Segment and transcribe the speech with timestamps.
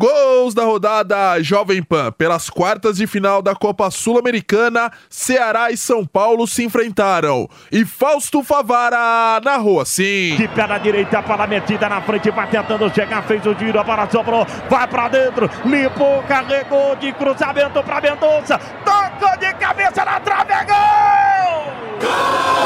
[0.00, 2.10] Gols da rodada Jovem Pan.
[2.10, 7.46] Pelas quartas de final da Copa Sul-Americana, Ceará e São Paulo se enfrentaram.
[7.70, 10.36] E Fausto Favara narrou assim.
[10.38, 13.78] De pé na direita, para a metida na frente, vai tentando chegar, fez o giro,
[13.78, 20.02] a bola sobrou, vai para dentro, limpou, carregou de cruzamento para Mendonça, tocou de cabeça
[20.02, 21.74] na trave, é gol!
[22.00, 22.59] Gol!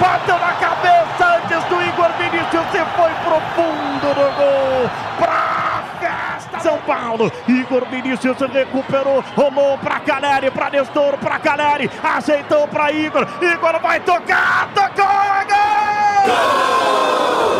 [0.00, 4.90] Bateu na cabeça antes do Igor Vinícius e foi profundo no gol.
[5.18, 7.32] Pra festa São Paulo.
[7.48, 13.26] Igor Vinícius recuperou, rolou pra Caleri, pra Nestor, pra Caleri, ajeitou pra Igor.
[13.40, 16.26] Igor vai tocar, tocou, é gol!
[16.26, 17.53] gol!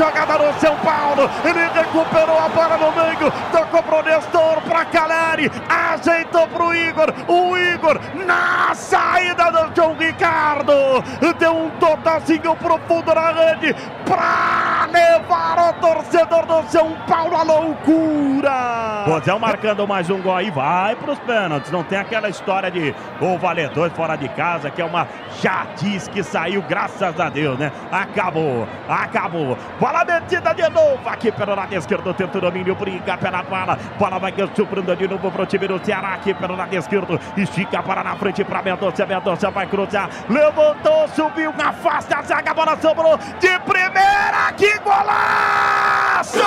[0.00, 1.30] shot jogada no São Paulo.
[1.44, 7.12] Ele recuperou a bola no meio, tocou pro Nestor, pra Caleri, ajeitou pro Igor.
[7.28, 10.72] O Igor na saída do João Ricardo
[11.38, 13.74] deu um totalzinho profundo na rede
[14.04, 19.04] pra levar o torcedor do São Paulo à loucura.
[19.06, 21.70] Rosel marcando mais um gol aí, vai pros pênaltis.
[21.70, 25.06] Não tem aquela história de o valedor fora de casa, que é uma
[25.76, 27.72] diz que saiu, graças a Deus, né?
[27.90, 29.56] Acabou, acabou.
[29.78, 32.14] Bola metida de novo aqui pelo lado esquerdo.
[32.14, 33.76] Tenta o domínio, briga pela bola.
[33.98, 37.18] Bola vai sobrando de novo pro time do Ceará aqui pelo lado esquerdo.
[37.36, 39.04] Estica para na frente para Mendonça.
[39.06, 40.08] Mendonça vai cruzar.
[40.28, 42.54] Levantou, subiu, afasta a zaga.
[42.54, 44.52] Bola sobrou de primeira.
[44.56, 46.40] Que golaço!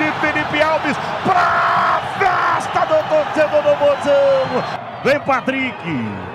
[0.00, 4.64] De Felipe Alves para festa do torcedor do Bozão.
[5.04, 5.74] Vem Patrick,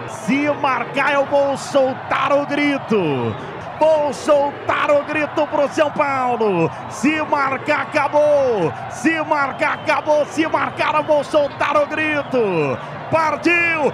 [0.07, 3.35] se marcar eu vou soltar o grito.
[3.79, 6.71] Vou soltar o grito pro São Paulo.
[6.89, 8.71] Se marcar, acabou.
[8.89, 10.25] Se marcar, acabou.
[10.27, 12.77] Se marcar, eu vou soltar o grito.
[13.11, 13.91] Partiu.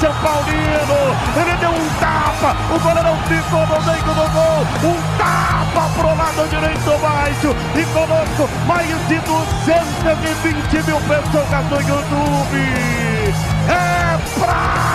[0.00, 1.14] São Paulino.
[1.36, 4.66] Ele deu um tapa, O goleirão ficou no meio do gol.
[4.82, 7.54] Um tapa pro lado direito baixo.
[7.74, 13.34] E conosco mais de 220 mil pessoas no YouTube.
[13.68, 14.89] É pra.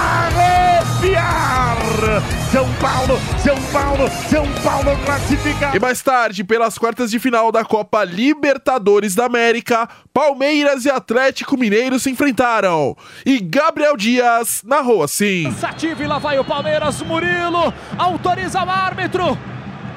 [2.52, 5.76] São Paulo, São Paulo, São Paulo classificado.
[5.76, 11.58] E mais tarde, pelas quartas de final da Copa Libertadores da América, Palmeiras e Atlético
[11.58, 12.96] Mineiro se enfrentaram.
[13.26, 15.52] E Gabriel Dias narrou assim.
[15.60, 19.38] Sativo e lá vai o Palmeiras, Murilo, autoriza o árbitro.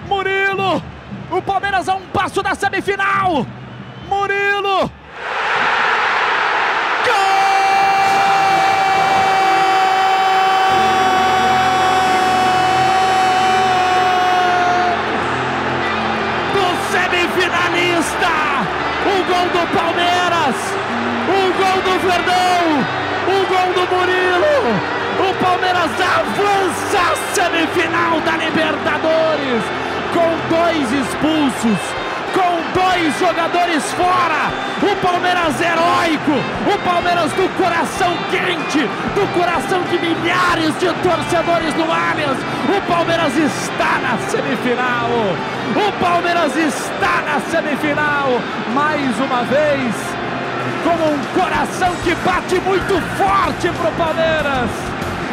[0.09, 0.83] Murilo,
[1.31, 3.47] o Palmeiras a um passo da semifinal.
[4.09, 4.91] Murilo.
[22.08, 22.64] Verdão!
[23.28, 24.58] O gol do Murilo!
[25.20, 29.62] O Palmeiras avança a semifinal da Libertadores
[30.14, 34.52] com dois expulsos com dois jogadores fora.
[34.81, 36.32] O Palmeiras heróico,
[36.72, 38.81] o Palmeiras do coração quente,
[39.14, 42.38] do coração de milhares de torcedores no Allianz.
[42.69, 45.10] O Palmeiras está na semifinal.
[45.75, 48.40] O Palmeiras está na semifinal
[48.72, 50.07] mais uma vez.
[50.85, 54.70] Com um coração que bate muito forte pro Palmeiras.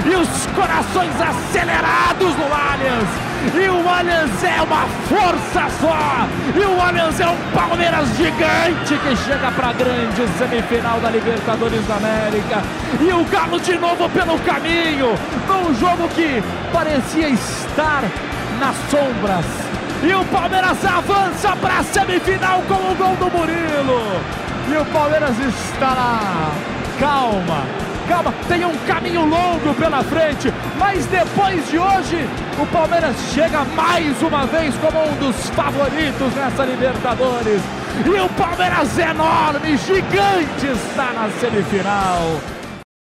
[0.05, 6.27] E os corações acelerados no Allianz e o Allianz é uma força só.
[6.55, 11.85] E o Allianz é um Palmeiras gigante que chega para a grande semifinal da Libertadores
[11.85, 12.63] da América.
[12.99, 15.13] E o Galo de novo pelo caminho,
[15.47, 16.43] num jogo que
[16.73, 18.03] parecia estar
[18.59, 19.45] nas sombras.
[20.01, 24.44] E o Palmeiras avança para a semifinal com o gol do Murilo.
[24.67, 26.51] E o Palmeiras está lá.
[26.99, 27.63] Calma,
[28.07, 32.27] calma, tem um caminho longo pela frente, mas depois de hoje,
[32.57, 37.61] o Palmeiras chega mais uma vez como um dos favoritos nessa Libertadores.
[38.05, 42.54] E o Palmeiras enorme, gigante, está na semifinal.